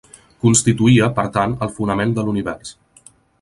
Constituïa, 0.45 1.09
per 1.19 1.25
tant, 1.35 1.53
el 1.67 1.71
fonament 1.77 2.17
de 2.17 2.25
l'univers. 2.31 2.73